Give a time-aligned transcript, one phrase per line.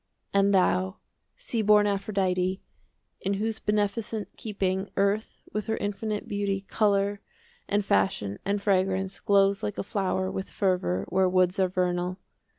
[0.33, 0.97] And thou,
[1.35, 2.59] sea born Aphrodite,
[3.21, 7.19] 25 In whose beneficent keeping Earth, with her infinite beauty, Colour
[7.69, 12.17] and fashion and fragrance, Glows like a flower with fervour Where woods are vernal!